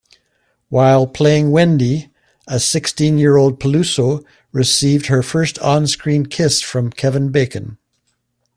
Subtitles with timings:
[0.69, 2.09] While playing "Wendy",
[2.47, 7.77] a sixteen-year-old Peluso received her first on-screen kiss from Kevin Bacon.